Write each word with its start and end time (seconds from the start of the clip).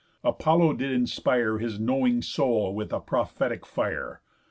Apollo 0.23 0.73
did 0.77 0.91
inspire 0.91 1.59
His 1.59 1.79
knowing 1.79 2.23
soul 2.23 2.73
with 2.73 2.91
a 2.91 2.99
prophetic 2.99 3.67
fire. 3.67 4.23